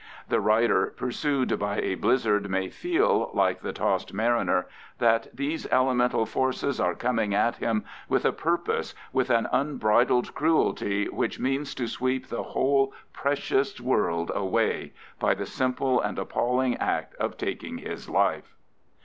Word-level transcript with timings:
The 0.29 0.41
rider 0.41 0.87
pursued 0.97 1.59
by 1.59 1.77
a 1.77 1.93
blizzard 1.93 2.49
may 2.49 2.69
feel, 2.69 3.29
like 3.35 3.61
the 3.61 3.71
tossed 3.71 4.15
mariner, 4.15 4.65
that 4.97 5.27
"these 5.31 5.67
elemental 5.71 6.25
forces 6.25 6.79
are 6.79 6.95
coming 6.95 7.35
at 7.35 7.57
him 7.57 7.85
with 8.09 8.25
a 8.25 8.31
purpose, 8.31 8.95
with 9.13 9.29
an 9.29 9.47
unbridled 9.51 10.33
cruelty 10.33 11.07
which 11.07 11.39
means 11.39 11.75
to 11.75 11.85
sweep 11.87 12.29
the 12.29 12.41
whole 12.41 12.93
precious 13.13 13.79
world 13.79 14.31
away 14.33 14.91
by 15.19 15.35
the 15.35 15.45
simple 15.45 16.01
and 16.01 16.17
appalling 16.17 16.77
act 16.77 17.13
of 17.17 17.37
taking 17.37 17.77
his 17.77 18.09
life." 18.09 18.55